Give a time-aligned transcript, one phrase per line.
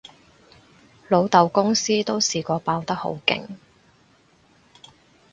[1.09, 3.47] 老豆公司都試過爆得好勁